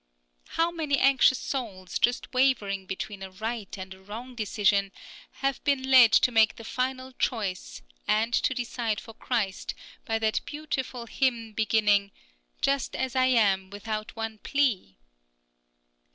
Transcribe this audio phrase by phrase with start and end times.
[0.57, 4.91] How many anxious souls, just wavering between a right and a wrong decision,
[5.43, 10.41] have been led to make the final choice, and to decide for Christ, by that
[10.45, 12.11] beautiful hymn beginning
[12.61, 14.97] "Just as I am, without one plea"?